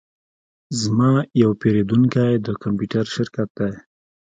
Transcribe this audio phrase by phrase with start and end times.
[0.81, 3.71] زما یو پیرودونکی د کمپیوټر شرکت دی